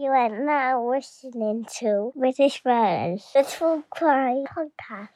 [0.00, 5.08] You are now listening to British Murders, the True Crime Podcast.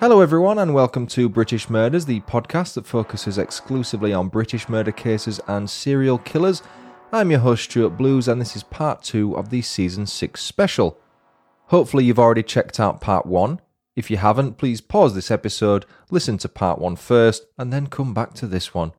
[0.00, 4.92] Hello, everyone, and welcome to British Murders, the podcast that focuses exclusively on British murder
[4.92, 6.62] cases and serial killers.
[7.10, 10.98] I'm your host, Stuart Blues, and this is part two of the season six special.
[11.70, 13.60] Hopefully, you've already checked out part one.
[13.96, 18.14] If you haven't, please pause this episode, listen to part one first, and then come
[18.14, 18.92] back to this one.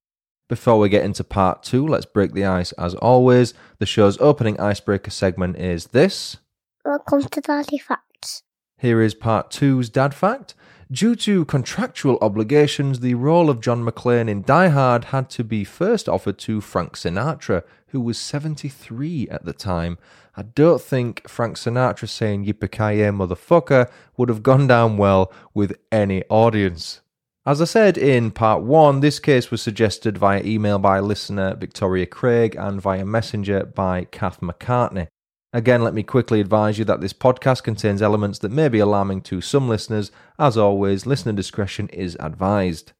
[0.49, 3.53] Before we get into part two, let's break the ice as always.
[3.79, 6.37] The show's opening icebreaker segment is this.
[6.83, 8.43] Welcome to Daddy Facts.
[8.77, 10.53] Here is part two's dad fact.
[10.91, 15.63] Due to contractual obligations, the role of John McClane in Die Hard had to be
[15.63, 19.97] first offered to Frank Sinatra, who was 73 at the time.
[20.39, 26.23] I don't think Frank Sinatra saying Yippee motherfucker would have gone down well with any
[26.29, 27.01] audience.
[27.43, 32.05] As I said in part one, this case was suggested via email by listener Victoria
[32.05, 35.07] Craig and via messenger by Kath McCartney.
[35.53, 39.21] Again, let me quickly advise you that this podcast contains elements that may be alarming
[39.21, 40.11] to some listeners.
[40.37, 42.91] As always, listener discretion is advised.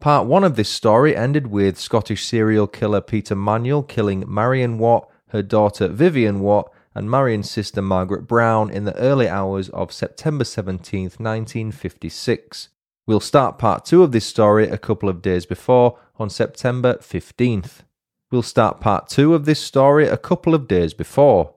[0.00, 5.10] Part one of this story ended with Scottish serial killer Peter Manuel killing Marion Watt,
[5.28, 10.44] her daughter Vivienne Watt, and Marion's sister Margaret Brown in the early hours of September
[10.44, 12.70] 17, 1956.
[13.06, 17.82] We'll start part two of this story a couple of days before, on September 15th.
[18.30, 21.54] We'll start part two of this story a couple of days before.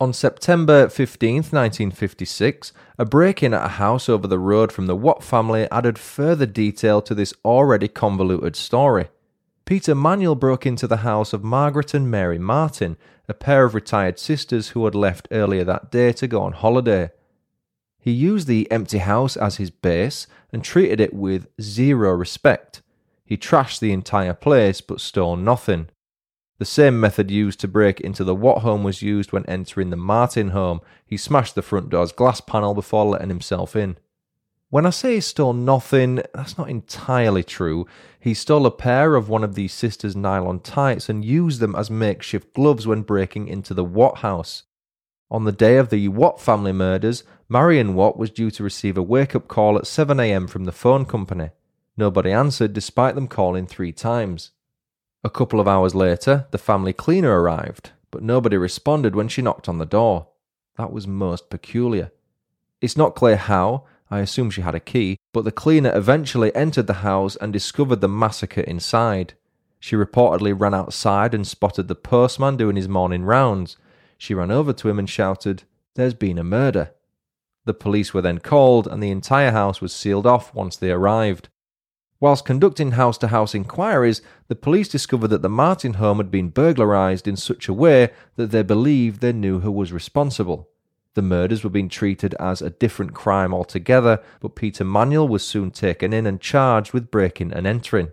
[0.00, 4.96] On September 15, 1956, a break in at a house over the road from the
[4.96, 9.08] Watt family added further detail to this already convoluted story.
[9.68, 12.96] Peter Manuel broke into the house of Margaret and Mary Martin,
[13.28, 17.10] a pair of retired sisters who had left earlier that day to go on holiday.
[17.98, 22.80] He used the empty house as his base and treated it with zero respect.
[23.26, 25.90] He trashed the entire place but stole nothing.
[26.58, 29.96] The same method used to break into the Watt home was used when entering the
[29.96, 30.80] Martin home.
[31.04, 33.98] He smashed the front door's glass panel before letting himself in.
[34.70, 37.86] When I say he stole nothing, that's not entirely true.
[38.20, 41.90] He stole a pair of one of the sisters' nylon tights and used them as
[41.90, 44.64] makeshift gloves when breaking into the Watt house.
[45.30, 49.02] On the day of the Watt family murders, Marion Watt was due to receive a
[49.02, 51.48] wake up call at 7am from the phone company.
[51.96, 54.50] Nobody answered despite them calling three times.
[55.24, 59.68] A couple of hours later, the family cleaner arrived, but nobody responded when she knocked
[59.68, 60.28] on the door.
[60.76, 62.12] That was most peculiar.
[62.82, 66.86] It's not clear how, I assume she had a key, but the cleaner eventually entered
[66.86, 69.34] the house and discovered the massacre inside.
[69.80, 73.76] She reportedly ran outside and spotted the postman doing his morning rounds.
[74.16, 75.64] She ran over to him and shouted,
[75.94, 76.92] There's been a murder.
[77.64, 81.48] The police were then called, and the entire house was sealed off once they arrived.
[82.18, 86.50] Whilst conducting house to house inquiries, the police discovered that the Martin home had been
[86.50, 90.68] burglarised in such a way that they believed they knew who was responsible.
[91.18, 95.72] The murders were being treated as a different crime altogether, but Peter Manuel was soon
[95.72, 98.12] taken in and charged with breaking and entering.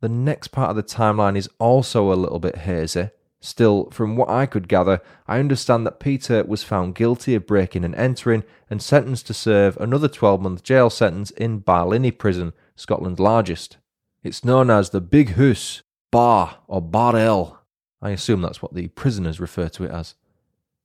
[0.00, 3.10] The next part of the timeline is also a little bit hazy.
[3.40, 7.84] Still, from what I could gather, I understand that Peter was found guilty of breaking
[7.84, 13.20] and entering and sentenced to serve another 12 month jail sentence in Barlinnie prison, Scotland's
[13.20, 13.76] largest.
[14.24, 17.60] It's known as the Big Hoose, Bar, or Bar.
[18.02, 20.16] I assume that's what the prisoners refer to it as.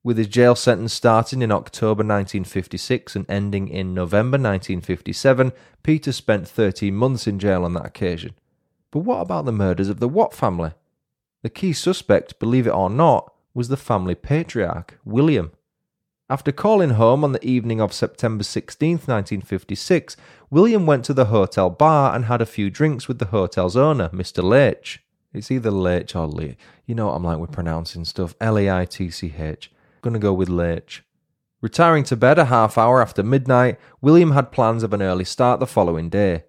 [0.01, 5.51] With his jail sentence starting in October 1956 and ending in November 1957,
[5.83, 8.33] Peter spent 13 months in jail on that occasion.
[8.91, 10.71] But what about the murders of the Watt family?
[11.43, 15.51] The key suspect, believe it or not, was the family patriarch, William.
[16.29, 20.15] After calling home on the evening of September 16, 1956,
[20.49, 24.09] William went to the hotel bar and had a few drinks with the hotel's owner,
[24.09, 24.43] Mr.
[24.43, 24.99] Leitch.
[25.33, 26.57] It's either Leitch or Leitch.
[26.85, 28.33] You know what I'm like with pronouncing stuff.
[28.39, 29.71] L A I T C H.
[30.01, 31.03] Gonna go with Leitch.
[31.61, 35.59] Retiring to bed a half hour after midnight, William had plans of an early start
[35.59, 36.45] the following day.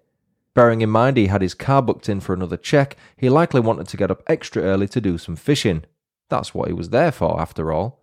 [0.53, 3.87] Bearing in mind he had his car booked in for another check, he likely wanted
[3.89, 5.83] to get up extra early to do some fishing.
[6.29, 7.99] That's what he was there for, after all.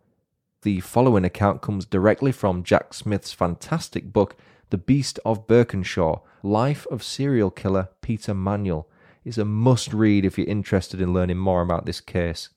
[0.62, 4.36] The following account comes directly from Jack Smith's fantastic book,
[4.70, 8.88] The Beast of Birkenshaw Life of Serial Killer Peter Manuel.
[9.24, 12.50] It's a must read if you're interested in learning more about this case.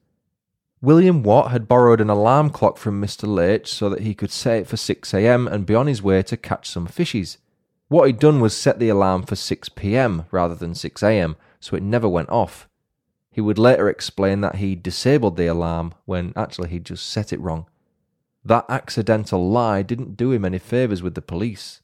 [0.84, 3.28] William Watt had borrowed an alarm clock from Mr.
[3.28, 6.36] Leitch so that he could set it for 6am and be on his way to
[6.36, 7.38] catch some fishes.
[7.88, 12.10] What he'd done was set the alarm for 6pm rather than 6am, so it never
[12.10, 12.68] went off.
[13.30, 17.40] He would later explain that he disabled the alarm when actually he'd just set it
[17.40, 17.68] wrong.
[18.44, 21.82] That accidental lie didn't do him any favours with the police.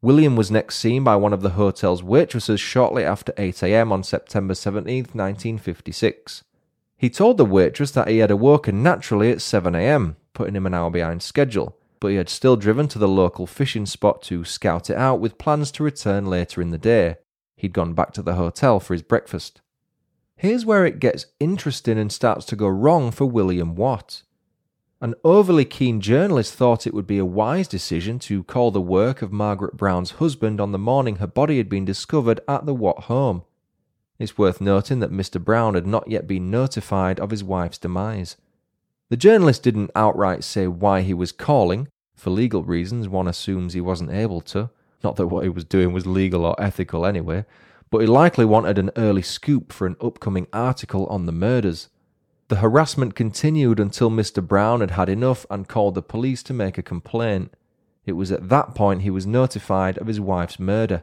[0.00, 4.54] William was next seen by one of the hotel's waitresses shortly after 8am on September
[4.54, 6.44] 17, 1956.
[7.02, 10.88] He told the waitress that he had awoken naturally at 7am, putting him an hour
[10.88, 14.96] behind schedule, but he had still driven to the local fishing spot to scout it
[14.96, 17.16] out with plans to return later in the day.
[17.56, 19.60] He'd gone back to the hotel for his breakfast.
[20.36, 24.22] Here's where it gets interesting and starts to go wrong for William Watt.
[25.00, 29.22] An overly keen journalist thought it would be a wise decision to call the work
[29.22, 33.04] of Margaret Brown's husband on the morning her body had been discovered at the Watt
[33.04, 33.42] home.
[34.22, 35.42] It's worth noting that Mr.
[35.42, 38.36] Brown had not yet been notified of his wife's demise.
[39.08, 41.88] The journalist didn't outright say why he was calling.
[42.14, 44.70] For legal reasons, one assumes he wasn't able to.
[45.02, 47.46] Not that what he was doing was legal or ethical anyway,
[47.90, 51.88] but he likely wanted an early scoop for an upcoming article on the murders.
[52.46, 54.40] The harassment continued until Mr.
[54.40, 57.52] Brown had had enough and called the police to make a complaint.
[58.06, 61.02] It was at that point he was notified of his wife's murder.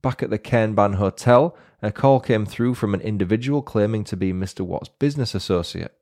[0.00, 4.32] Back at the Cairnbaan Hotel, a call came through from an individual claiming to be
[4.32, 4.60] Mr.
[4.60, 5.94] Watt's business associate.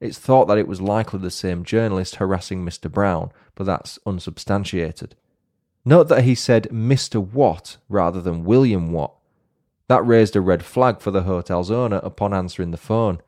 [0.00, 2.90] It's thought that it was likely the same journalist harassing Mr.
[2.90, 5.14] Brown, but that's unsubstantiated.
[5.84, 7.20] Note that he said Mr.
[7.20, 9.14] Watt rather than William Watt.
[9.88, 13.20] That raised a red flag for the hotel's owner upon answering the phone.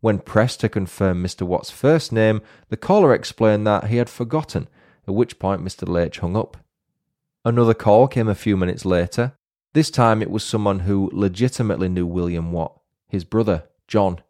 [0.00, 1.42] When pressed to confirm Mr.
[1.42, 4.68] Watt's first name, the caller explained that he had forgotten,
[5.06, 5.86] at which point Mr.
[5.86, 6.56] Leitch hung up.
[7.44, 9.34] Another call came a few minutes later.
[9.74, 12.78] This time it was someone who legitimately knew William Watt,
[13.08, 14.20] his brother, John.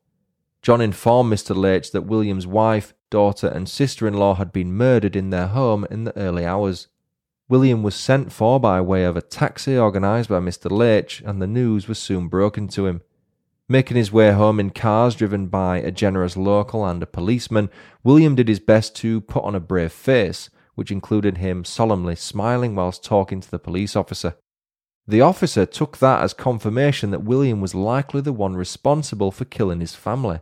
[0.63, 1.57] John informed Mr.
[1.57, 5.85] Leitch that William's wife, daughter, and sister in law had been murdered in their home
[5.91, 6.87] in the early hours.
[7.49, 10.71] William was sent for by way of a taxi organised by Mr.
[10.71, 13.01] Leitch, and the news was soon broken to him.
[13.69, 17.69] Making his way home in cars driven by a generous local and a policeman,
[18.05, 22.77] William did his best to put on a brave face, which included him solemnly smiling
[22.77, 24.37] whilst talking to the police officer.
[25.07, 29.81] The officer took that as confirmation that William was likely the one responsible for killing
[29.81, 30.41] his family.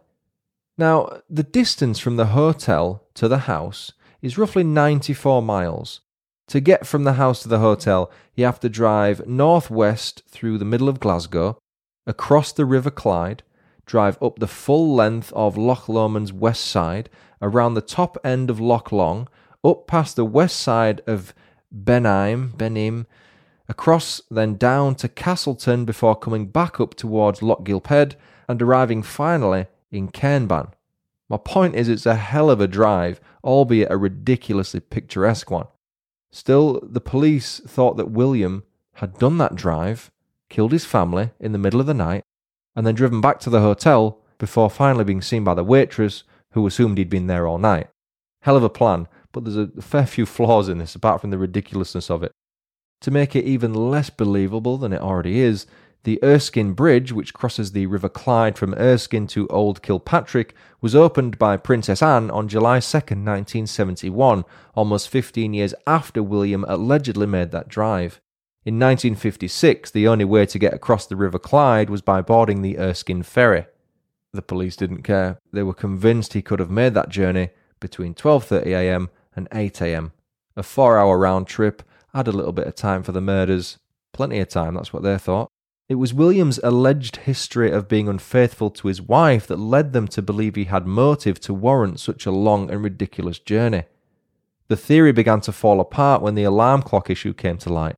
[0.77, 3.93] Now, the distance from the hotel to the house
[4.23, 6.01] is roughly 94 miles.
[6.49, 10.65] To get from the house to the hotel, you have to drive northwest through the
[10.65, 11.59] middle of Glasgow,
[12.07, 13.43] across the River Clyde,
[13.87, 17.09] drive up the full length of Loch Lomond's west side,
[17.41, 19.29] around the top end of Loch Long,
[19.65, 21.35] up past the west side of
[21.73, 23.07] Benheim, Benim,
[23.71, 28.17] across then down to Castleton before coming back up towards Lochgilphead
[28.49, 30.73] and arriving finally in Cairnbaan.
[31.29, 35.69] My point is, it's a hell of a drive, albeit a ridiculously picturesque one.
[36.33, 38.65] Still, the police thought that William
[38.95, 40.11] had done that drive
[40.49, 42.25] killed his family in the middle of the night,
[42.75, 46.25] and then driven back to the hotel before finally being seen by the waitress,
[46.55, 47.87] who assumed he'd been there all night.
[48.41, 51.39] Hell of a plan, but there's a fair few flaws in this apart from the
[51.39, 52.33] ridiculousness of it.
[53.01, 55.67] To make it even less believable than it already is,
[56.05, 61.39] the Erskine Bridge, which crosses the River Clyde from Erskine to Old Kilpatrick, was opened
[61.39, 64.45] by Princess Anne on July 2, 1971,
[64.75, 68.21] almost 15 years after William allegedly made that drive.
[68.65, 72.79] In 1956, the only way to get across the River Clyde was by boarding the
[72.79, 73.67] Erskine Ferry.
[74.33, 75.39] The police didn't care.
[75.53, 80.13] They were convinced he could have made that journey between 12.30am and 8am.
[80.57, 81.83] A four-hour round trip,
[82.15, 83.79] add a little bit of time for the murders.
[84.13, 85.49] Plenty of time, that's what they thought.
[85.89, 90.23] It was William's alleged history of being unfaithful to his wife that led them to
[90.23, 93.85] believe he had motive to warrant such a long and ridiculous journey.
[94.69, 97.97] The theory began to fall apart when the alarm clock issue came to light.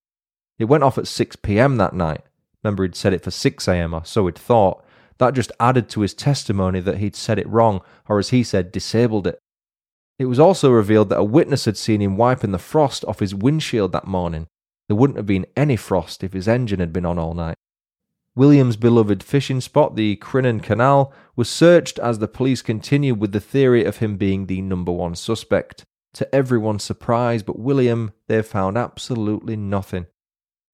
[0.58, 2.22] It went off at 6 pm that night.
[2.62, 4.82] Remember, he'd set it for 6 am, or so he'd thought.
[5.18, 8.72] That just added to his testimony that he'd said it wrong, or as he said,
[8.72, 9.38] disabled it.
[10.18, 13.34] It was also revealed that a witness had seen him wiping the frost off his
[13.34, 14.46] windshield that morning.
[14.88, 17.56] There wouldn't have been any frost if his engine had been on all night.
[18.34, 23.40] William's beloved fishing spot, the Crinan Canal, was searched as the police continued with the
[23.40, 25.84] theory of him being the number one suspect.
[26.14, 30.06] To everyone's surprise but William, they found absolutely nothing.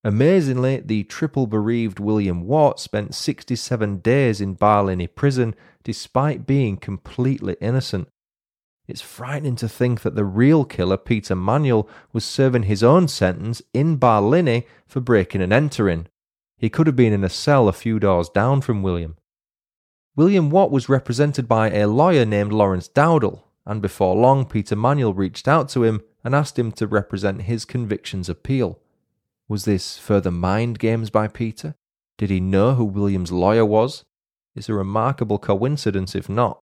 [0.03, 5.53] Amazingly, the triple bereaved William Watt spent 67 days in Barlinnie prison
[5.83, 8.07] despite being completely innocent.
[8.89, 13.61] It's frightening to think that the real killer, Peter Manuel, was serving his own sentence
[13.71, 16.07] in Barlinnie for breaking and entering.
[16.57, 19.17] He could have been in a cell a few doors down from William.
[20.15, 25.13] William Watt was represented by a lawyer named Laurence Dowdall, and before long Peter Manuel
[25.13, 28.79] reached out to him and asked him to represent his convictions appeal.
[29.47, 31.75] Was this further mind games by Peter?
[32.17, 34.03] Did he know who William's lawyer was?
[34.55, 36.59] It's a remarkable coincidence if not.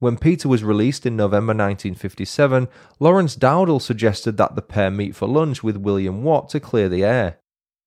[0.00, 5.28] When Peter was released in November 1957, Laurence Dowdall suggested that the pair meet for
[5.28, 7.36] lunch with William Watt to clear the air.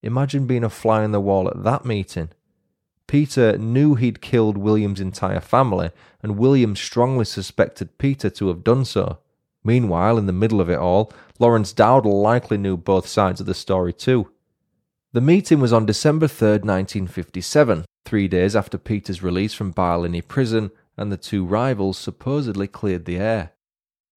[0.03, 2.29] Imagine being a fly on the wall at that meeting.
[3.07, 5.89] Peter knew he'd killed William's entire family,
[6.21, 9.17] and William strongly suspected Peter to have done so.
[9.63, 13.55] Meanwhile, in the middle of it all, Laurence Dowdall likely knew both sides of the
[13.55, 14.29] story too.
[15.13, 20.69] The meeting was on December 3, 1957, three days after Peter's release from Barlinnie prison,
[20.97, 23.51] and the two rivals supposedly cleared the air.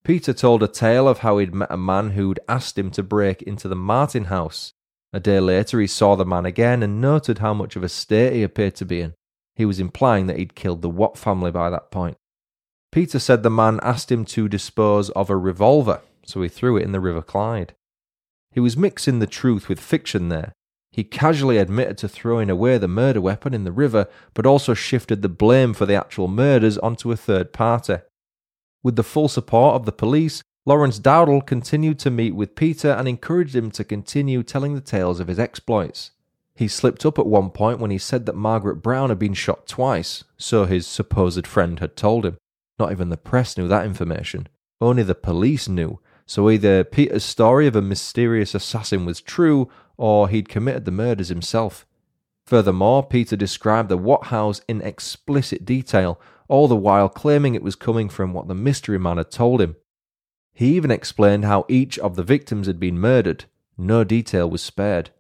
[0.05, 3.43] Peter told a tale of how he'd met a man who'd asked him to break
[3.43, 4.73] into the Martin house.
[5.13, 8.35] A day later, he saw the man again and noted how much of a state
[8.35, 9.15] he appeared to be in.
[9.55, 12.17] He was implying that he'd killed the Watt family by that point.
[12.93, 16.83] Peter said the man asked him to dispose of a revolver, so he threw it
[16.83, 17.75] in the River Clyde.
[18.53, 20.53] He was mixing the truth with fiction there.
[20.97, 25.21] He casually admitted to throwing away the murder weapon in the river, but also shifted
[25.21, 27.99] the blame for the actual murders onto a third party.
[28.83, 33.07] With the full support of the police, Laurence Dowdall continued to meet with Peter and
[33.07, 36.13] encouraged him to continue telling the tales of his exploits.
[36.55, 39.67] He slipped up at one point when he said that Margaret Brown had been shot
[39.67, 42.39] twice, so his supposed friend had told him.
[42.79, 44.49] Not even the press knew that information.
[44.81, 50.29] Only the police knew, so either Peter's story of a mysterious assassin was true, or
[50.29, 51.87] he'd committed the murders himself.
[52.47, 57.75] Furthermore, Peter described the Watt house in explicit detail, all the while claiming it was
[57.75, 59.77] coming from what the mystery man had told him.
[60.53, 63.45] He even explained how each of the victims had been murdered.
[63.77, 65.11] No detail was spared.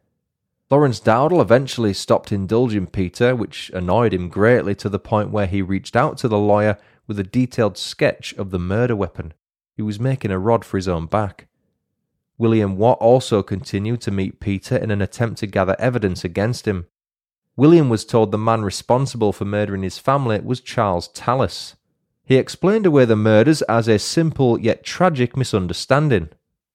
[0.71, 5.62] Laurence Dowdall eventually stopped indulging Peter, which annoyed him greatly to the point where he
[5.62, 9.33] reached out to the lawyer with a detailed sketch of the murder weapon.
[9.76, 11.47] He was making a rod for his own back.
[12.38, 16.86] William Watt also continued to meet Peter in an attempt to gather evidence against him.
[17.56, 21.74] William was told the man responsible for murdering his family was Charles Tallis.
[22.24, 26.28] He explained away the murders as a simple yet tragic misunderstanding.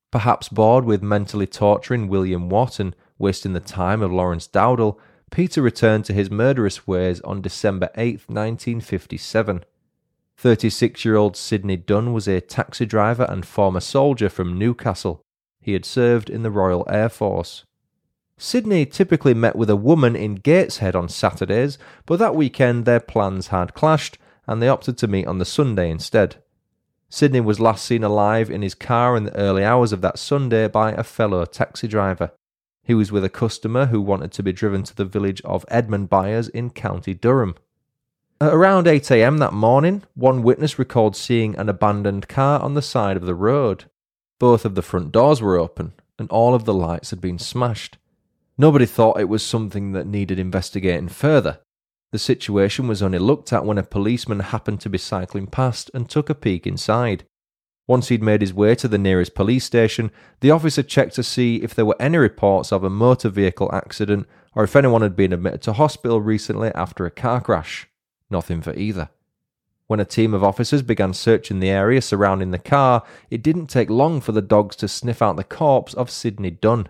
[0.09, 4.97] Perhaps bored with mentally torturing William Watt and wasting the time of Laurence Dowdall,
[5.29, 9.63] Peter returned to his murderous ways on December 8, 1957.
[10.37, 15.21] 36 year old Sydney Dunn was a taxi driver and former soldier from Newcastle.
[15.61, 17.63] He had served in the Royal Air Force.
[18.37, 21.77] Sydney typically met with a woman in Gateshead on Saturdays,
[22.07, 25.91] but that weekend their plans had clashed and they opted to meet on the Sunday
[25.91, 26.37] instead.
[27.07, 30.67] Sydney was last seen alive in his car in the early hours of that Sunday
[30.67, 32.31] by a fellow taxi driver.
[32.83, 36.49] He was with a customer who wanted to be driven to the village of Edmundbyers
[36.49, 37.55] in County Durham.
[38.39, 43.17] At around 8am that morning, one witness recalled seeing an abandoned car on the side
[43.17, 43.85] of the road.
[44.41, 47.99] Both of the front doors were open, and all of the lights had been smashed.
[48.57, 51.59] Nobody thought it was something that needed investigating further.
[52.11, 56.09] The situation was only looked at when a policeman happened to be cycling past and
[56.09, 57.23] took a peek inside.
[57.85, 61.57] Once he'd made his way to the nearest police station, the officer checked to see
[61.57, 65.33] if there were any reports of a motor vehicle accident or if anyone had been
[65.33, 67.87] admitted to hospital recently after a car crash.
[68.31, 69.11] Nothing for either.
[69.91, 73.89] When a team of officers began searching the area surrounding the car, it didn't take
[73.89, 76.87] long for the dogs to sniff out the corpse of Sydney Dunn.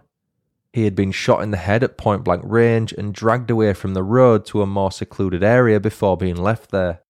[0.71, 3.95] He had been shot in the head at point blank range and dragged away from
[3.95, 7.01] the road to a more secluded area before being left there.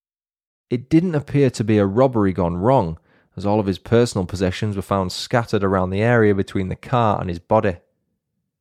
[0.70, 2.98] It didn't appear to be a robbery gone wrong,
[3.36, 7.20] as all of his personal possessions were found scattered around the area between the car
[7.20, 7.80] and his body.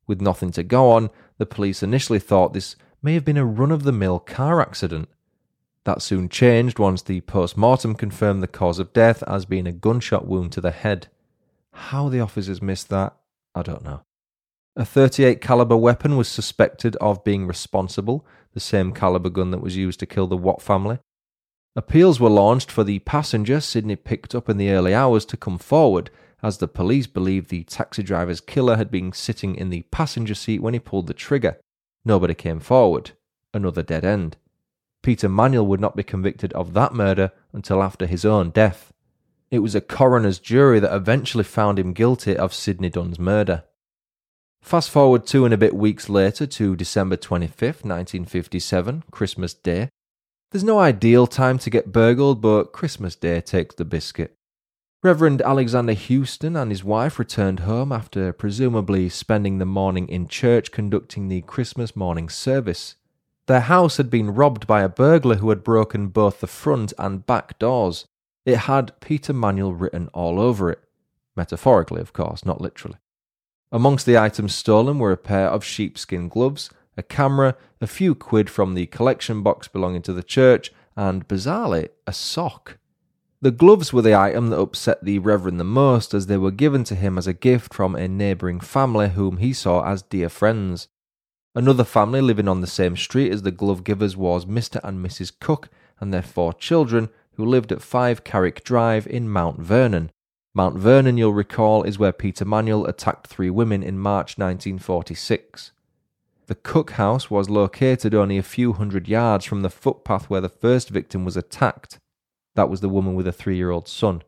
[0.09, 3.71] With nothing to go on, the police initially thought this may have been a run
[3.71, 5.09] of the mill car accident.
[5.85, 9.73] That soon changed once the post mortem confirmed the cause of death as being a
[9.73, 11.09] gunshot wound to the head.
[11.73, 13.17] How the officers missed that,
[13.55, 14.03] I don't know.
[14.77, 19.77] A 38 caliber weapon was suspected of being responsible, the same caliber gun that was
[19.77, 20.99] used to kill the Watt family.
[21.77, 25.59] Appeals were launched for the passenger Sydney picked up in the early hours to come
[25.59, 26.11] forward,
[26.43, 30.61] as the police believed the taxi driver's killer had been sitting in the passenger seat
[30.61, 31.59] when he pulled the trigger.
[32.05, 33.13] Nobody came forward.
[33.53, 34.37] Another dead end.
[35.03, 38.93] Peter Manuel would not be convicted of that murder until after his own death.
[39.51, 43.65] It was a coroner's jury that eventually found him guilty of Sydney Dunn's murder.
[44.63, 49.89] Fast forward two and a bit weeks later to December 25th, 1957, Christmas Day.
[50.53, 54.37] There's no ideal time to get burgled, but Christmas Day takes the biscuit.
[55.03, 60.71] Reverend Alexander Houston and his wife returned home after presumably spending the morning in church
[60.71, 62.97] conducting the Christmas morning service.
[63.51, 67.27] Their house had been robbed by a burglar who had broken both the front and
[67.27, 68.07] back doors.
[68.47, 70.79] It had Peter Manuel written all over it.
[71.35, 72.99] Metaphorically, of course, not literally.
[73.73, 78.49] Amongst the items stolen were a pair of sheepskin gloves, a camera, a few quid
[78.49, 82.79] from the collection box belonging to the church, and bizarrely, a sock.
[83.41, 86.85] The gloves were the item that upset the Reverend the most as they were given
[86.85, 90.87] to him as a gift from a neighbouring family whom he saw as dear friends.
[91.55, 94.79] Another family living on the same street as the glove givers was Mr.
[94.85, 95.33] and Mrs.
[95.41, 100.13] Cooke and their four children, who lived at 5 Carrick Drive in Mount Vernon.
[100.55, 105.73] Mount Vernon, you'll recall, is where Peter Manuel attacked three women in March 1946.
[106.47, 110.49] The Cooke house was located only a few hundred yards from the footpath where the
[110.49, 111.99] first victim was attacked.
[112.55, 114.23] That was the woman with a three year old son.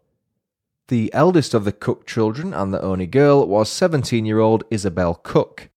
[0.88, 5.14] The eldest of the Cooke children and the only girl was 17 year old Isabelle
[5.14, 5.68] Cooke.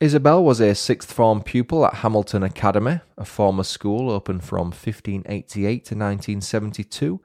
[0.00, 5.84] Isabelle was a sixth form pupil at Hamilton Academy, a former school open from 1588
[5.86, 7.20] to 1972.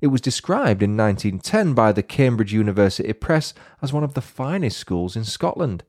[0.00, 3.52] It was described in 1910 by the Cambridge University Press
[3.82, 5.82] as one of the finest schools in Scotland.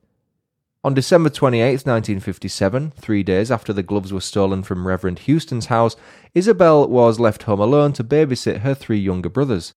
[0.82, 5.94] On December 28, 1957, three days after the gloves were stolen from Reverend Houston's house,
[6.34, 9.74] Isabelle was left home alone to babysit her three younger brothers.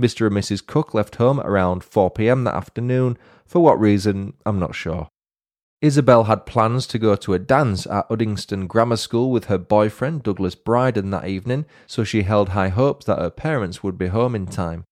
[0.00, 0.26] Mr.
[0.26, 0.66] and Mrs.
[0.66, 3.16] Cooke left home around 4 pm that afternoon.
[3.46, 5.11] For what reason, I'm not sure.
[5.82, 10.22] Isabelle had plans to go to a dance at Uddingston Grammar School with her boyfriend
[10.22, 14.36] Douglas Bryden that evening, so she held high hopes that her parents would be home
[14.36, 14.84] in time.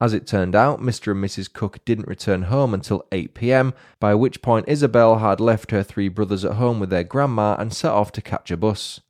[0.00, 1.10] As it turned out, Mr.
[1.10, 1.52] and Mrs.
[1.52, 6.08] Cooke didn't return home until 8 pm, by which point Isabelle had left her three
[6.08, 9.00] brothers at home with their grandma and set off to catch a bus.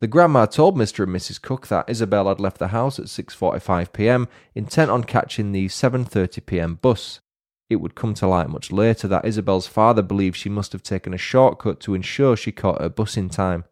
[0.00, 1.04] The grandma told Mr.
[1.04, 1.40] and Mrs.
[1.40, 4.26] Cooke that Isabelle had left the house at 6:45 p.m.
[4.54, 6.74] intent on catching the 7:30 p.m.
[6.76, 7.20] bus.
[7.68, 11.12] It would come to light much later that Isabelle's father believed she must have taken
[11.12, 13.64] a shortcut to ensure she caught her bus in time.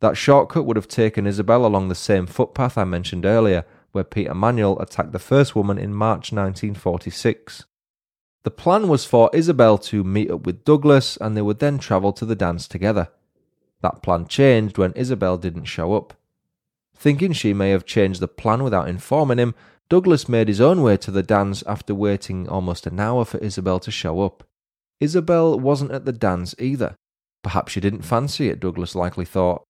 [0.00, 4.34] That shortcut would have taken Isabelle along the same footpath I mentioned earlier, where Peter
[4.34, 7.66] Manuel attacked the first woman in March 1946.
[8.42, 12.12] The plan was for Isabelle to meet up with Douglas and they would then travel
[12.14, 13.08] to the dance together.
[13.82, 16.14] That plan changed when Isabelle didn't show up.
[16.96, 19.54] Thinking she may have changed the plan without informing him,
[19.90, 23.80] Douglas made his own way to the dance after waiting almost an hour for Isabelle
[23.80, 24.44] to show up.
[25.00, 26.94] Isabelle wasn't at the dance either.
[27.42, 29.64] Perhaps she didn't fancy it, Douglas likely thought.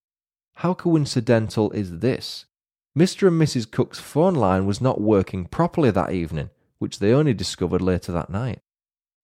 [0.56, 2.44] How coincidental is this?
[2.98, 3.28] Mr.
[3.28, 3.70] and Mrs.
[3.70, 8.28] Cooke's phone line was not working properly that evening, which they only discovered later that
[8.28, 8.58] night.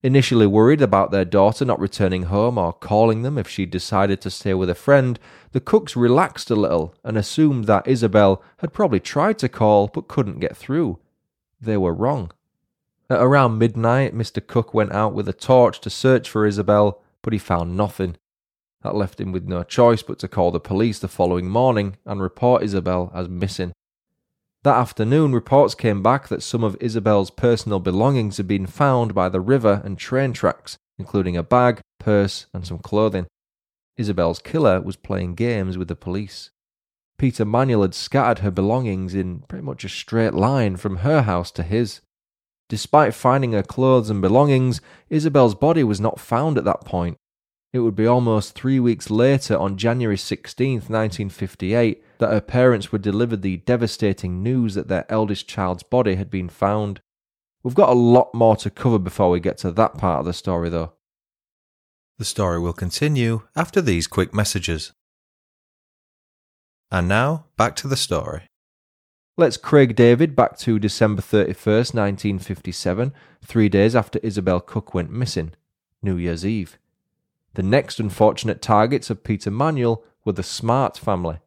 [0.03, 4.31] Initially worried about their daughter not returning home or calling them if she decided to
[4.31, 5.19] stay with a friend,
[5.53, 10.09] the Cookes relaxed a little and assumed that Isabelle had probably tried to call but
[10.09, 10.99] couldn't get through.
[11.61, 12.31] They were wrong.
[13.09, 14.45] At around midnight, Mr.
[14.45, 18.17] Cooke went out with a torch to search for Isabelle, but he found nothing.
[18.83, 22.21] That left him with no choice but to call the police the following morning and
[22.21, 23.73] report Isabelle as missing.
[24.67, 29.29] That afternoon, reports came back that some of Isabelle's personal belongings had been found by
[29.29, 33.29] the river and train tracks, including a bag, purse, and some clothing.
[33.97, 36.51] Isabelle's killer was playing games with the police.
[37.17, 41.53] Peter Manuel had scattered her belongings in pretty much a straight line from her house
[41.53, 42.01] to his.
[42.69, 47.19] Despite finding her clothes and belongings, Isabelle's body was not found at that point,
[47.73, 52.99] it would be almost three weeks later, on January 16, 1958, that her parents were
[52.99, 57.01] delivered the devastating news that their eldest child's body had been found.
[57.63, 60.33] We've got a lot more to cover before we get to that part of the
[60.33, 60.93] story, though.
[62.19, 64.93] The story will continue after these quick messages.
[66.91, 68.49] And now, back to the story.
[69.37, 73.13] Let's Craig David back to December 31st, 1957,
[73.45, 75.53] three days after Isabelle Cooke went missing,
[76.03, 76.79] New Year's Eve.
[77.53, 81.39] The next unfortunate targets of Peter Manuel were the Smart family.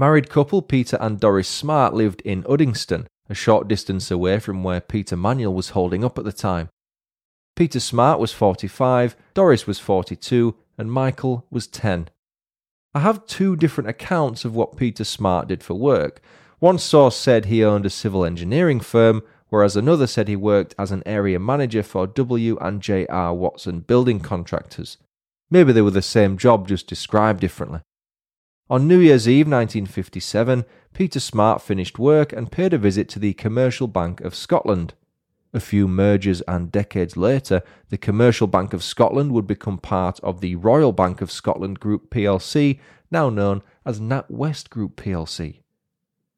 [0.00, 4.80] Married couple Peter and Doris Smart lived in Uddingston, a short distance away from where
[4.80, 6.68] Peter Manuel was holding up at the time.
[7.56, 12.10] Peter Smart was 45, Doris was 42, and Michael was 10.
[12.94, 16.22] I have two different accounts of what Peter Smart did for work.
[16.60, 20.92] One source said he owned a civil engineering firm, whereas another said he worked as
[20.92, 23.34] an area manager for W and J.R.
[23.34, 24.96] Watson building contractors.
[25.50, 27.80] Maybe they were the same job, just described differently.
[28.70, 33.32] On New Year's Eve 1957, Peter Smart finished work and paid a visit to the
[33.32, 34.92] Commercial Bank of Scotland.
[35.54, 40.42] A few mergers and decades later, the Commercial Bank of Scotland would become part of
[40.42, 42.78] the Royal Bank of Scotland Group plc,
[43.10, 45.60] now known as NatWest Group plc.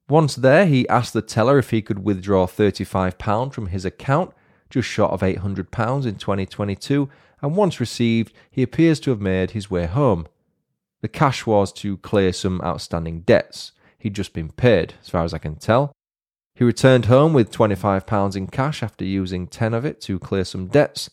[0.08, 4.32] Once there, he asked the teller if he could withdraw £35 from his account,
[4.68, 7.10] just short of £800 in 2022,
[7.42, 10.28] and once received, he appears to have made his way home.
[11.02, 13.72] The cash was to clear some outstanding debts.
[13.98, 15.92] He'd just been paid, as far as I can tell.
[16.54, 20.66] He returned home with £25 in cash after using 10 of it to clear some
[20.66, 21.10] debts.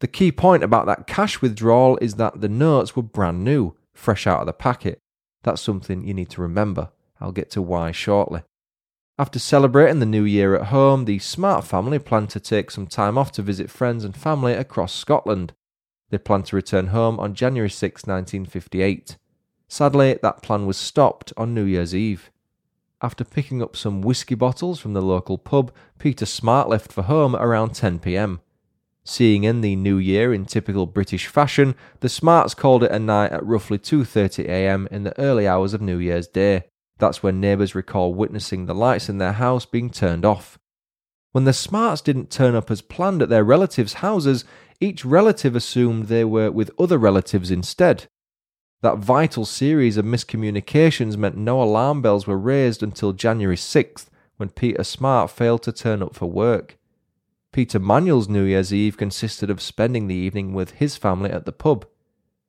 [0.00, 4.26] The key point about that cash withdrawal is that the notes were brand new, fresh
[4.26, 4.98] out of the packet.
[5.42, 6.90] That's something you need to remember.
[7.20, 8.42] I'll get to why shortly.
[9.18, 13.16] After celebrating the new year at home, the Smart family planned to take some time
[13.16, 15.54] off to visit friends and family across Scotland.
[16.10, 19.16] They planned to return home on January 6, 1958.
[19.68, 22.30] Sadly, that plan was stopped on New Year's Eve.
[23.02, 27.36] After picking up some whisky bottles from the local pub, Peter Smart left for home
[27.36, 28.40] around 10 pm.
[29.04, 33.32] Seeing in the new year in typical British fashion, the Smarts called it a night
[33.32, 34.88] at roughly 2:30 a.m.
[34.90, 36.64] in the early hours of New Year's Day.
[36.98, 40.58] That's when neighbours recall witnessing the lights in their house being turned off.
[41.32, 44.44] When the Smarts didn't turn up as planned at their relatives' houses,
[44.80, 48.06] each relative assumed they were with other relatives instead.
[48.82, 54.50] That vital series of miscommunications meant no alarm bells were raised until January 6th, when
[54.50, 56.78] Peter Smart failed to turn up for work.
[57.52, 61.52] Peter Manuel's New Year's Eve consisted of spending the evening with his family at the
[61.52, 61.86] pub.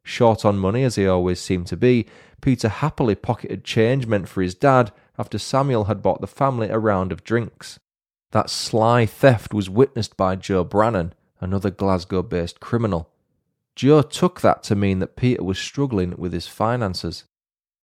[0.03, 2.07] Short on money as he always seemed to be,
[2.41, 6.77] Peter happily pocketed change meant for his dad after Samuel had bought the family a
[6.77, 7.79] round of drinks.
[8.31, 13.09] That sly theft was witnessed by Joe Brannan, another Glasgow based criminal.
[13.75, 17.25] Joe took that to mean that Peter was struggling with his finances.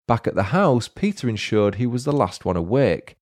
[0.08, 3.16] Back at the house, Peter ensured he was the last one awake.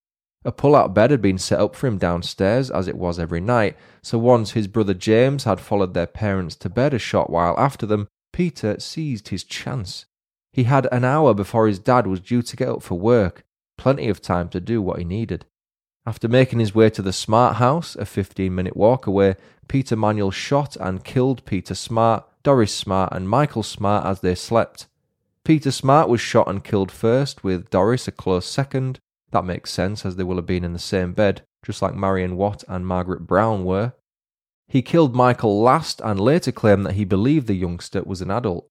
[0.44, 3.40] A pull out bed had been set up for him downstairs, as it was every
[3.40, 7.54] night, so once his brother James had followed their parents to bed a short while
[7.56, 10.06] after them, Peter seized his chance.
[10.52, 13.44] He had an hour before his dad was due to get up for work,
[13.78, 15.46] plenty of time to do what he needed.
[16.04, 19.36] After making his way to the Smart house, a 15 minute walk away,
[19.68, 24.88] Peter Manuel shot and killed Peter Smart, Doris Smart, and Michael Smart as they slept.
[25.44, 28.98] Peter Smart was shot and killed first, with Doris a close second.
[29.30, 32.36] That makes sense as they will have been in the same bed, just like Marion
[32.36, 33.92] Watt and Margaret Brown were.
[34.66, 38.68] He killed Michael last and later claimed that he believed the youngster was an adult.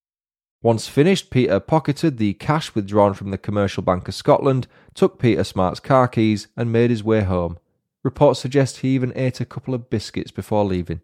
[0.64, 5.44] Once finished, Peter pocketed the cash withdrawn from the Commercial Bank of Scotland, took Peter
[5.44, 7.58] Smart's car keys, and made his way home.
[8.04, 11.02] Reports suggest he even ate a couple of biscuits before leaving.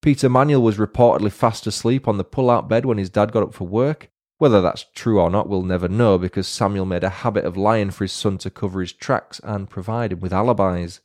[0.00, 3.44] Peter Manuel was reportedly fast asleep on the pull out bed when his dad got
[3.44, 4.10] up for work.
[4.38, 7.92] Whether that's true or not, we'll never know because Samuel made a habit of lying
[7.92, 11.00] for his son to cover his tracks and provide him with alibis.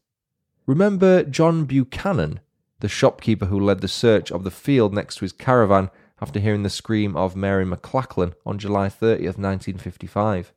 [0.66, 2.40] Remember John Buchanan,
[2.80, 6.64] the shopkeeper who led the search of the field next to his caravan after hearing
[6.64, 10.54] the scream of Mary McLachlan on July 30th, 1955.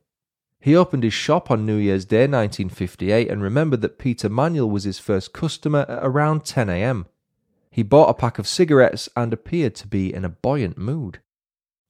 [0.59, 4.83] He opened his shop on New Year's Day 1958 and remembered that Peter Manuel was
[4.83, 7.07] his first customer at around 10 am.
[7.71, 11.19] He bought a pack of cigarettes and appeared to be in a buoyant mood.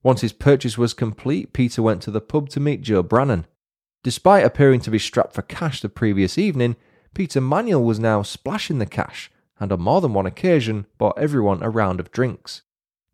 [0.04, 3.46] Once his purchase was complete, Peter went to the pub to meet Joe Brannan.
[4.04, 6.76] Despite appearing to be strapped for cash the previous evening,
[7.14, 9.30] Peter Manuel was now splashing the cash
[9.60, 12.64] and on more than one occasion bought everyone a round of drinks.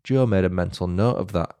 [0.08, 1.54] Joe made a mental note of that.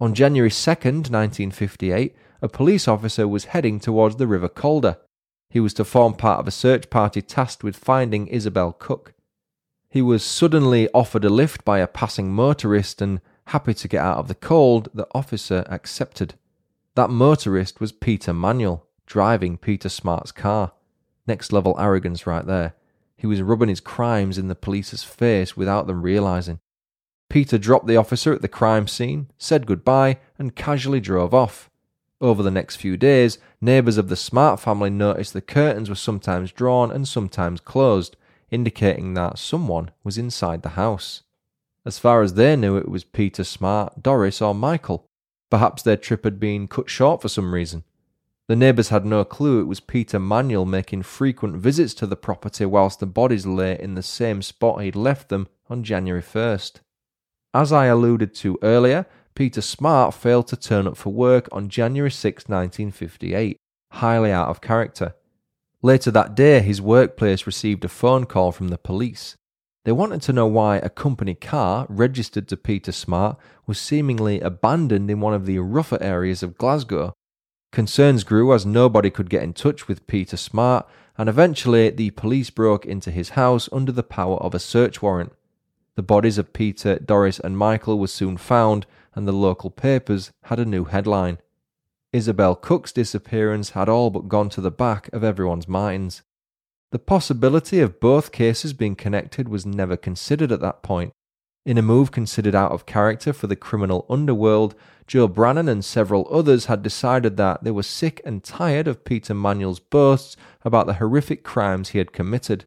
[0.00, 4.96] On January 2nd, 1958, a police officer was heading towards the River Calder.
[5.50, 9.14] He was to form part of a search party tasked with finding Isabelle Cooke.
[9.88, 14.18] He was suddenly offered a lift by a passing motorist and, happy to get out
[14.18, 16.34] of the cold, the officer accepted.
[16.96, 20.72] That motorist was Peter Manuel, driving Peter Smart's car.
[21.24, 22.74] Next level arrogance right there.
[23.16, 26.58] He was rubbing his crimes in the police's face without them realizing.
[27.30, 31.70] Peter dropped the officer at the crime scene, said goodbye, and casually drove off.
[32.20, 36.52] Over the next few days, neighbours of the Smart family noticed the curtains were sometimes
[36.52, 38.16] drawn and sometimes closed,
[38.50, 41.22] indicating that someone was inside the house.
[41.86, 45.06] As far as they knew, it was Peter Smart, Doris, or Michael.
[45.50, 47.84] Perhaps their trip had been cut short for some reason.
[48.48, 52.66] The neighbours had no clue it was Peter Manuel making frequent visits to the property
[52.66, 56.80] whilst the bodies lay in the same spot he'd left them on January 1st.
[57.52, 62.10] As I alluded to earlier, Peter Smart failed to turn up for work on January
[62.10, 63.56] 6, 1958,
[63.92, 65.14] highly out of character.
[65.82, 69.36] Later that day, his workplace received a phone call from the police.
[69.84, 75.10] They wanted to know why a company car registered to Peter Smart was seemingly abandoned
[75.10, 77.14] in one of the rougher areas of Glasgow
[77.72, 82.50] Concerns grew as nobody could get in touch with Peter Smart, and eventually the police
[82.50, 85.32] broke into his house under the power of a search warrant.
[86.00, 90.58] The bodies of Peter, Doris, and Michael were soon found, and the local papers had
[90.58, 91.36] a new headline.
[92.10, 96.22] Isabelle Cooke's disappearance had all but gone to the back of everyone's minds.
[96.90, 101.12] The possibility of both cases being connected was never considered at that point.
[101.66, 104.74] In a move considered out of character for the criminal underworld,
[105.06, 109.34] Joe Brannan and several others had decided that they were sick and tired of Peter
[109.34, 110.34] Manuel's boasts
[110.64, 112.64] about the horrific crimes he had committed.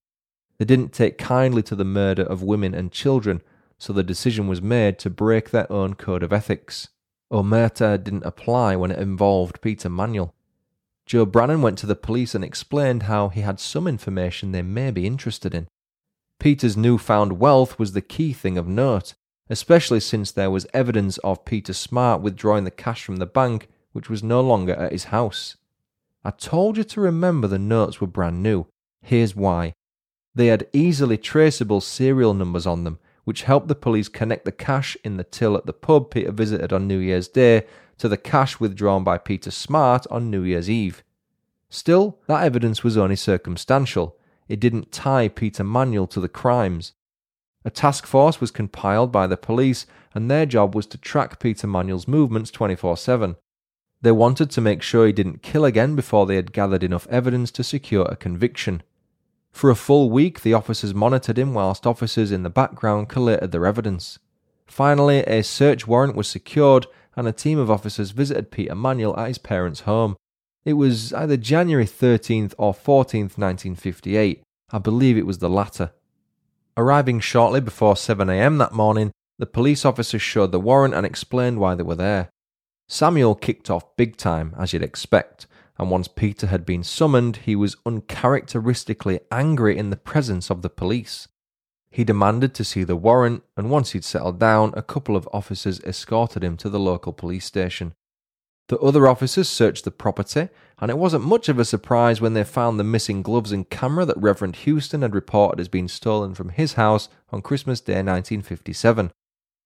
[0.63, 3.41] They didn't take kindly to the murder of women and children,
[3.77, 6.87] so the decision was made to break their own code of ethics.
[7.29, 10.33] Omerta didn't apply when it involved Peter Manuel.
[11.05, 14.89] Joe Brannan went to the police and explained how he had some information they may
[14.89, 15.67] be interested in.
[16.39, 19.15] Peter's newfound wealth was the key thing of note,
[19.49, 24.09] especially since there was evidence of Peter Smart withdrawing the cash from the bank, which
[24.09, 25.57] was no longer at his house.
[26.23, 28.67] I told you to remember the notes were brand new.
[29.01, 29.73] Here's why.
[30.35, 34.97] They had easily traceable serial numbers on them, which helped the police connect the cash
[35.03, 37.65] in the till at the pub Peter visited on New Year's Day
[37.99, 41.03] to the cash withdrawn by Peter Smart on New Year's Eve.
[41.69, 44.17] Still, that evidence was only circumstantial.
[44.47, 46.93] It didn't tie Peter Manuel to the crimes.
[47.65, 51.65] A task force was compiled by the police, and their job was to track Peter
[51.65, 53.35] Manuel's movements 24 7.
[54.01, 57.51] They wanted to make sure he didn't kill again before they had gathered enough evidence
[57.51, 58.83] to secure a conviction.
[59.53, 63.65] For a full week, the officers monitored him whilst officers in the background collated their
[63.65, 64.19] evidence.
[64.65, 69.27] Finally, a search warrant was secured and a team of officers visited Peter Manuel at
[69.27, 70.17] his parents' home.
[70.65, 74.41] It was either January 13th or 14th, 1958.
[74.71, 75.91] I believe it was the latter.
[76.75, 81.75] Arriving shortly before 7am that morning, the police officers showed the warrant and explained why
[81.75, 82.29] they were there.
[82.87, 85.45] Samuel kicked off big time, as you'd expect,
[85.77, 90.69] and once Peter had been summoned, he was uncharacteristically angry in the presence of the
[90.69, 91.27] police.
[91.89, 95.79] He demanded to see the warrant, and once he'd settled down, a couple of officers
[95.81, 97.93] escorted him to the local police station.
[98.69, 102.43] The other officers searched the property, and it wasn't much of a surprise when they
[102.43, 106.49] found the missing gloves and camera that Reverend Houston had reported as being stolen from
[106.49, 109.11] his house on Christmas Day 1957.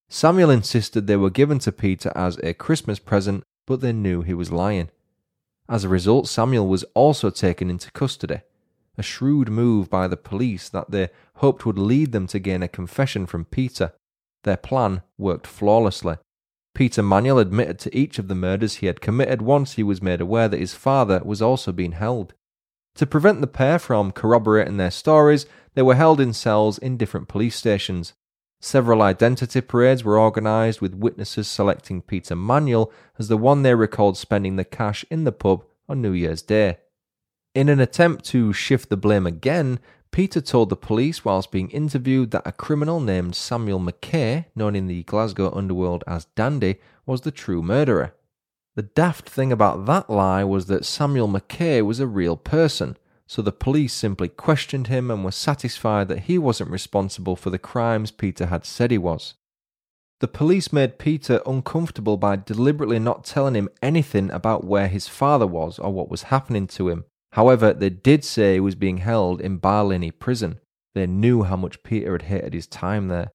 [0.10, 4.34] Samuel insisted they were given to Peter as a Christmas present, but they knew he
[4.34, 4.90] was lying.
[5.70, 8.42] As a result, Samuel was also taken into custody,
[8.98, 12.68] a shrewd move by the police that they hoped would lead them to gain a
[12.68, 13.94] confession from Peter.
[14.44, 16.18] Their plan worked flawlessly.
[16.74, 20.22] Peter Manuel admitted to each of the murders he had committed once he was made
[20.22, 22.34] aware that his father was also being held.
[22.96, 27.28] To prevent the pair from corroborating their stories, they were held in cells in different
[27.28, 28.14] police stations.
[28.68, 34.18] Several identity parades were organised with witnesses selecting Peter Manuel as the one they recalled
[34.18, 36.80] spending the cash in the pub on New Year's Day.
[37.56, 39.80] In an attempt to shift the blame again,
[40.12, 44.88] Peter told the police whilst being interviewed that a criminal named Samuel McKay, known in
[44.88, 46.76] the Glasgow underworld as Dandy,
[47.06, 48.16] was the true murderer.
[48.76, 53.42] The daft thing about that lie was that Samuel McKay was a real person, so
[53.42, 58.10] the police simply questioned him and were satisfied that he wasn't responsible for the crimes
[58.10, 59.36] Peter had said he was.
[60.20, 65.46] The police made Peter uncomfortable by deliberately not telling him anything about where his father
[65.46, 67.06] was or what was happening to him.
[67.34, 70.60] However, they did say he was being held in Barlinnie prison.
[70.96, 73.30] They knew how much Peter had hated his time there.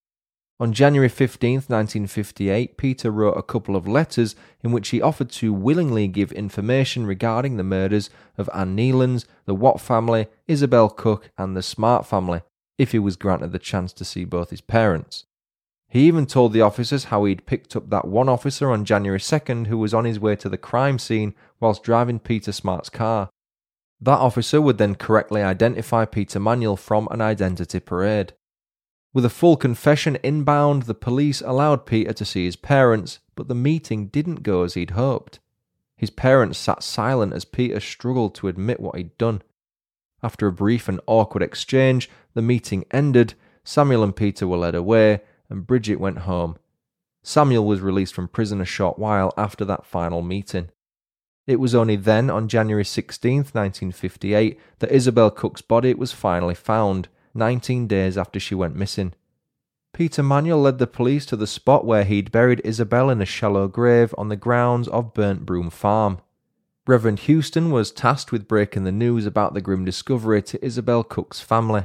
[0.63, 5.53] On January 15, 1958, Peter wrote a couple of letters in which he offered to
[5.53, 11.57] willingly give information regarding the murders of Anne Kneilands, the Watt family, Isabelle Cooke, and
[11.57, 12.43] the Smart family,
[12.79, 15.25] if he was granted the chance to see both his parents.
[15.89, 19.67] He even told the officers how he'd picked up that one officer on January 2nd
[19.67, 23.31] who was on his way to the crime scene whilst driving Peter Smart's car.
[24.01, 28.35] That officer would then correctly identify Peter Manuel from an identity parade.
[29.15, 33.55] With a full confession inbound, the police allowed Peter to see his parents, but the
[33.55, 35.39] meeting didn't go as he'd hoped.
[35.97, 39.43] His parents sat silent as Peter struggled to admit what he'd done.
[40.23, 45.21] After a brief and awkward exchange, the meeting ended, Samuel and Peter were led away,
[45.51, 46.57] and Bridget went home.
[47.23, 50.71] Samuel was released from prison a short while after that final meeting.
[51.47, 57.09] It was only then, on January 16, 1958, that Isabelle Cooke's body was finally found.
[57.35, 59.15] 19 days after she went missing.
[59.93, 63.69] Peter Manuel led the police to the spot where he'd buried Isabelle in a shallow
[63.69, 66.19] grave on the grounds of Burnt Broom Farm.
[66.87, 71.41] Reverend Houston was tasked with breaking the news about the grim discovery to Isabelle Cooke's
[71.41, 71.85] family.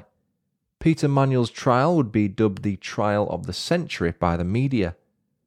[0.80, 4.96] Peter Manuel's trial would be dubbed the trial of the century by the media.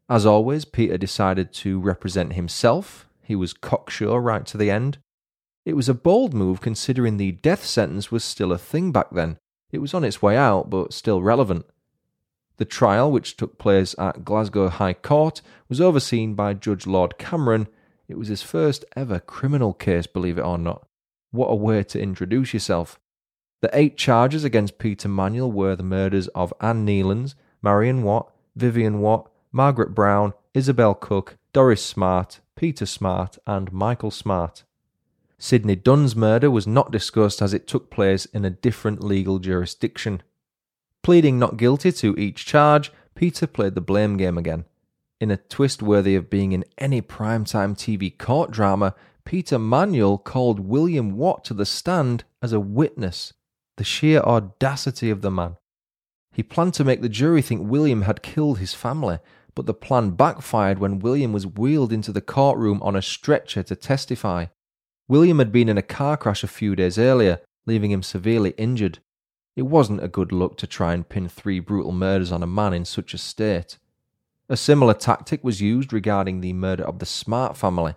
[0.08, 3.08] As always, Peter decided to represent himself.
[3.22, 4.98] He was cocksure right to the end.
[5.64, 9.38] It was a bold move considering the death sentence was still a thing back then,
[9.72, 11.66] it was on its way out, but still relevant.
[12.56, 17.68] The trial, which took place at Glasgow High Court, was overseen by Judge Lord Cameron.
[18.06, 20.86] It was his first ever criminal case, believe it or not.
[21.30, 22.98] What a way to introduce yourself.
[23.62, 29.00] The eight charges against Peter Manuel were the murders of Anne Kneilands, Marion Watt, Vivienne
[29.00, 34.64] Watt, Margaret Brown, Isabelle Cooke, Doris Smart, Peter Smart, and Michael Smart.
[35.42, 40.22] Sydney Dunn's murder was not discussed as it took place in a different legal jurisdiction.
[41.02, 44.66] Pleading not guilty to each charge, Peter played the blame game again.
[45.18, 50.60] In a twist worthy of being in any primetime TV court drama, Peter Manuel called
[50.60, 53.32] William Watt to the stand as a witness.
[53.78, 55.56] The sheer audacity of the man.
[56.32, 59.20] He planned to make the jury think William had killed his family,
[59.54, 63.74] but the plan backfired when William was wheeled into the courtroom on a stretcher to
[63.74, 64.46] testify.
[65.10, 69.00] William had been in a car crash a few days earlier, leaving him severely injured.
[69.56, 72.72] It wasn't a good look to try and pin three brutal murders on a man
[72.72, 73.76] in such a state.
[74.48, 77.96] A similar tactic was used regarding the murder of the Smart family.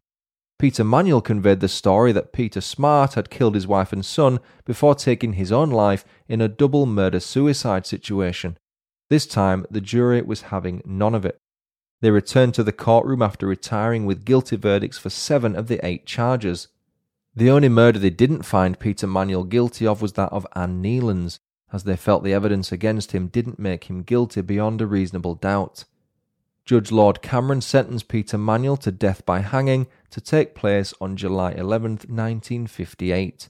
[0.58, 4.95] Peter Manuel conveyed the story that Peter Smart had killed his wife and son before
[4.95, 8.58] taking his own life in a double murder suicide situation.
[9.12, 11.38] This time, the jury was having none of it.
[12.02, 16.08] They returned to the courtroom after retiring with guilty verdicts for seven of the eight
[16.08, 16.69] charges.
[17.36, 21.39] The only murder they didn't find Peter Manuel guilty of was that of Anne Kneilands,
[21.72, 25.86] as they felt the evidence against him didn't make him guilty beyond a reasonable doubt.
[26.63, 31.52] Judge Lord Cameron sentenced Peter Manuel to death by hanging to take place on July
[31.52, 33.50] 11, 1958.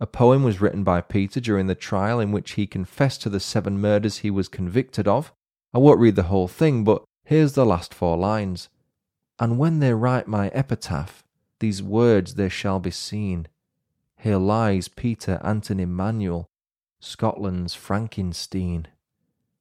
[0.00, 3.38] A poem was written by Peter during the trial in which he confessed to the
[3.38, 5.32] seven murders he was convicted of.
[5.72, 8.68] I won't read the whole thing, but here's the last four lines.
[9.38, 11.22] And when they write my epitaph,
[11.62, 13.46] these words they shall be seen.
[14.16, 16.50] Here lies Peter Anthony Manuel,
[17.00, 18.88] Scotland's Frankenstein.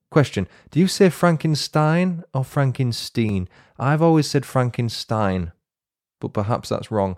[0.10, 3.48] Question Do you say Frankenstein or Frankenstein?
[3.78, 5.52] I've always said Frankenstein,
[6.20, 7.18] but perhaps that's wrong.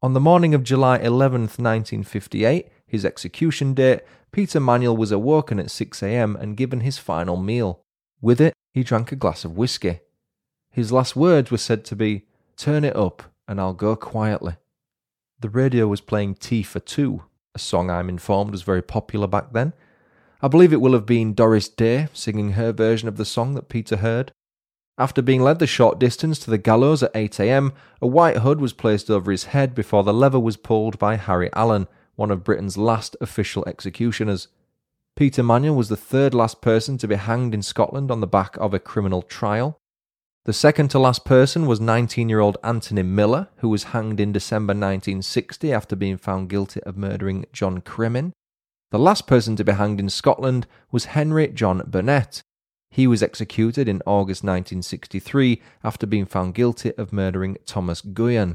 [0.00, 5.66] On the morning of July 11th, 1958, his execution date, Peter Manuel was awoken at
[5.66, 7.80] 6am and given his final meal.
[8.20, 9.98] With it, he drank a glass of whisky.
[10.70, 14.56] His last words were said to be, Turn it up and I'll go quietly.
[15.40, 19.52] The radio was playing Tea for Two, a song I'm informed was very popular back
[19.52, 19.72] then.
[20.42, 23.68] I believe it will have been Doris Day singing her version of the song that
[23.68, 24.32] Peter heard.
[24.98, 28.72] After being led the short distance to the gallows at 8am, a white hood was
[28.72, 32.78] placed over his head before the lever was pulled by Harry Allen, one of Britain's
[32.78, 34.48] last official executioners.
[35.14, 38.56] Peter Manuel was the third last person to be hanged in Scotland on the back
[38.56, 39.78] of a criminal trial.
[40.46, 44.30] The second to last person was 19 year old Anthony Miller, who was hanged in
[44.30, 48.30] December 1960 after being found guilty of murdering John Cremin.
[48.92, 52.44] The last person to be hanged in Scotland was Henry John Burnett.
[52.90, 58.54] He was executed in August 1963 after being found guilty of murdering Thomas Guyan.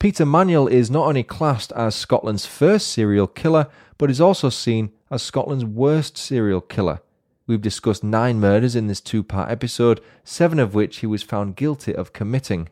[0.00, 3.66] Peter Manuel is not only classed as Scotland's first serial killer,
[3.98, 7.02] but is also seen as Scotland's worst serial killer.
[7.46, 11.56] We've discussed nine murders in this two part episode, seven of which he was found
[11.56, 12.68] guilty of committing.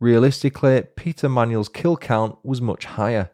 [0.00, 3.30] Realistically, Peter Manuel's kill count was much higher.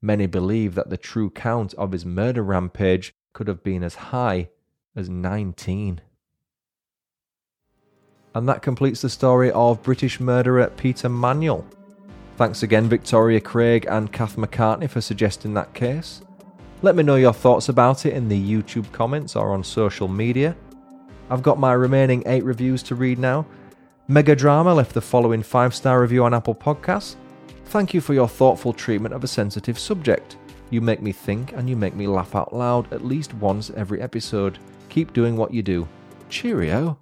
[0.00, 4.50] Many believe that the true count of his murder rampage could have been as high
[4.94, 6.00] as 19.
[8.34, 11.64] And that completes the story of British murderer Peter Manuel.
[12.36, 16.20] Thanks again, Victoria Craig and Kath McCartney, for suggesting that case.
[16.84, 20.54] Let me know your thoughts about it in the YouTube comments or on social media.
[21.30, 23.46] I've got my remaining eight reviews to read now.
[24.06, 27.16] Mega Drama left the following five star review on Apple Podcasts.
[27.64, 30.36] Thank you for your thoughtful treatment of a sensitive subject.
[30.68, 34.02] You make me think and you make me laugh out loud at least once every
[34.02, 34.58] episode.
[34.90, 35.88] Keep doing what you do.
[36.28, 36.98] Cheerio.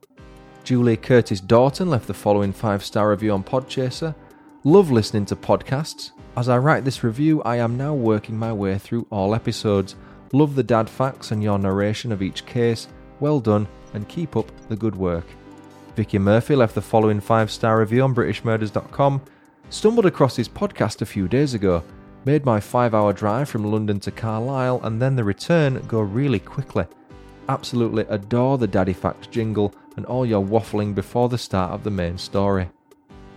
[0.63, 4.15] Julie Curtis Dorton left the following five star review on Podchaser.
[4.63, 6.13] Love listening to podcasts.
[6.35, 9.97] As I write this review, I am now working my way through all episodes.
[10.33, 12.89] Love the dad facts and your narration of each case.
[13.21, 15.27] Well done and keep up the good work.
[15.95, 19.21] Vicky Murphy left the following five star review on BritishMurders.com.
[19.69, 21.85] Stumbled across his podcast a few days ago.
[22.25, 26.39] Made my five hour drive from London to Carlisle and then the return go really
[26.39, 26.87] quickly.
[27.51, 31.91] Absolutely adore the Daddy Fact jingle and all your waffling before the start of the
[31.91, 32.71] main story.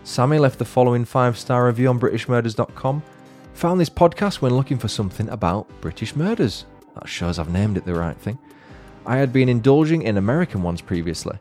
[0.06, 3.02] Sammy left the following five star review on BritishMurders.com.
[3.56, 6.66] Found this podcast when looking for something about British murders.
[6.94, 8.38] That shows I've named it the right thing.
[9.08, 11.40] I had been indulging in American ones previously.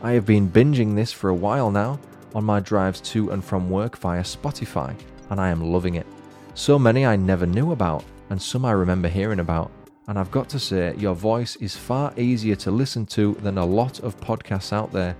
[0.00, 1.98] I have been binging this for a while now
[2.36, 4.96] on my drives to and from work via Spotify,
[5.30, 6.06] and I am loving it.
[6.54, 9.72] So many I never knew about, and some I remember hearing about.
[10.06, 13.66] And I've got to say, your voice is far easier to listen to than a
[13.66, 15.16] lot of podcasts out there.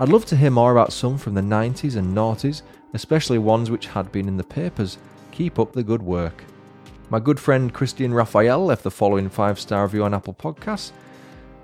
[0.00, 2.62] I'd love to hear more about some from the 90s and noughties,
[2.94, 4.96] especially ones which had been in the papers.
[5.30, 6.42] Keep up the good work.
[7.10, 10.92] My good friend Christian Raphael left the following five star review on Apple Podcasts.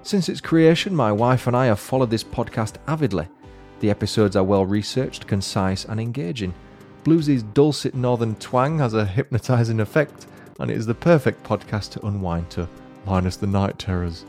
[0.03, 3.26] Since its creation, my wife and I have followed this podcast avidly.
[3.80, 6.53] The episodes are well researched, concise, and engaging.
[7.05, 10.26] Bluesy's dulcet northern twang has a hypnotizing effect,
[10.61, 12.68] and it is the perfect podcast to unwind to,
[13.07, 14.26] minus the night terrors.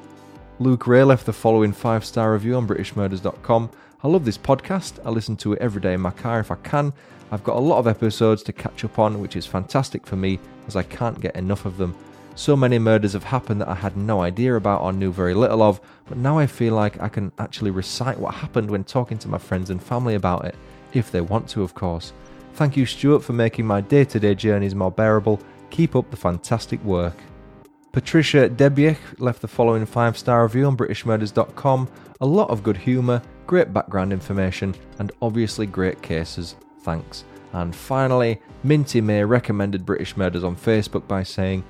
[0.60, 3.70] Luke Ray left the following five star review on BritishMurders.com.
[4.03, 4.99] I love this podcast.
[5.03, 6.93] I listen to it every day in my car if I can.
[7.31, 10.39] I've got a lot of episodes to catch up on, which is fantastic for me
[10.67, 11.95] as I can't get enough of them.
[12.35, 15.63] So many murders have happened that I had no idea about or knew very little
[15.63, 19.27] of, but now I feel like I can actually recite what happened when talking to
[19.27, 20.55] my friends and family about it,
[20.93, 22.13] if they want to, of course.
[22.53, 25.41] Thank you, Stuart, for making my day to day journeys more bearable.
[25.71, 27.15] Keep up the fantastic work.
[27.91, 31.89] Patricia Debiech left the following five star review on BritishMurders.com.
[32.21, 36.55] A lot of good humour, great background information, and obviously great cases.
[36.81, 37.23] Thanks.
[37.53, 41.63] And finally, Minty May recommended British Murders on Facebook by saying,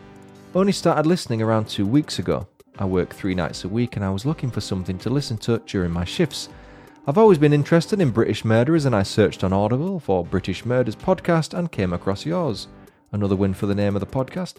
[0.53, 2.47] Only started listening around two weeks ago.
[2.80, 5.59] I work three nights a week and I was looking for something to listen to
[5.59, 6.49] during my shifts.
[7.07, 10.95] I've always been interested in British murderers and I searched on Audible for British Murders
[10.95, 12.67] podcast and came across yours.
[13.11, 14.55] Another win for the name of the podcast.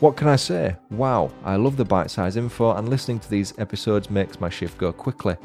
[0.00, 0.76] What can I say?
[0.90, 4.78] Wow, I love the bite size info, and listening to these episodes makes my shift
[4.78, 5.36] go quickly.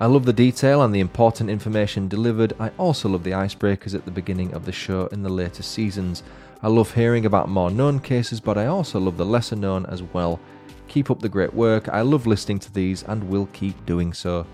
[0.00, 2.52] I love the detail and the important information delivered.
[2.58, 6.24] I also love the icebreakers at the beginning of the show in the later seasons.
[6.62, 10.02] I love hearing about more known cases, but I also love the lesser known as
[10.02, 10.40] well.
[10.88, 11.88] Keep up the great work.
[11.88, 14.46] I love listening to these and will keep doing so.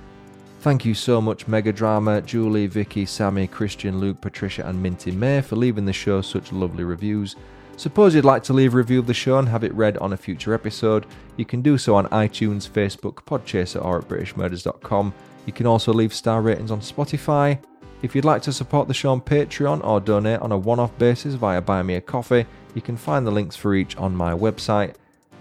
[0.61, 5.41] Thank you so much, Mega Drama, Julie, Vicky, Sammy, Christian, Luke, Patricia, and Minty May
[5.41, 7.35] for leaving the show such lovely reviews.
[7.79, 10.13] Suppose you'd like to leave a review of the show and have it read on
[10.13, 11.07] a future episode.
[11.39, 15.15] You can do so on iTunes, Facebook, Podchaser, or at BritishMurders.com.
[15.51, 17.59] You can also leave star ratings on Spotify.
[18.03, 20.97] If you'd like to support the show on Patreon or donate on a one off
[20.97, 22.47] basis via Buy Me a Coffee,
[22.77, 24.95] you can find the links for each on my website.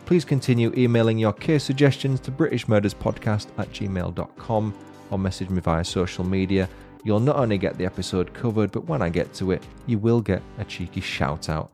[0.07, 4.74] Please continue emailing your case suggestions to BritishMurdersPodcast at gmail.com
[5.12, 6.68] or message me via social media.
[7.03, 10.22] You'll not only get the episode covered, but when I get to it, you will
[10.22, 11.70] get a cheeky shout out.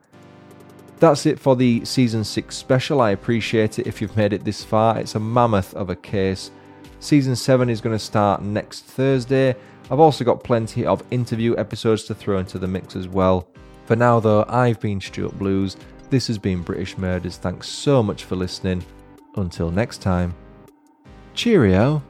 [1.00, 3.00] That's it for the season 6 special.
[3.00, 5.00] I appreciate it if you've made it this far.
[5.00, 6.52] It's a mammoth of a case.
[7.06, 9.56] Season 7 is going to start next Thursday.
[9.92, 13.48] I've also got plenty of interview episodes to throw into the mix as well.
[13.86, 15.78] For now, though, I've been Stuart Blues.
[16.10, 17.38] This has been British Murders.
[17.38, 18.84] Thanks so much for listening.
[19.36, 20.34] Until next time,
[21.36, 22.02] cheerio.